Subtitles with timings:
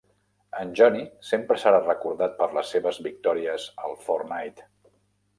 [0.59, 1.01] En Johnny
[1.31, 4.67] sempre serà recordat per les seves victòries al "Fortnite".